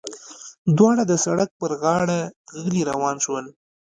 دواړه 0.77 1.03
د 1.07 1.13
سړک 1.25 1.49
پر 1.59 1.71
غاړه 1.81 2.19
غلي 2.61 2.81
روان 2.91 3.15
شول. 3.25 3.45